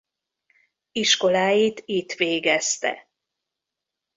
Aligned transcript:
Iskoláit 0.91 1.81
itt 1.85 2.11
végezte. 2.15 3.07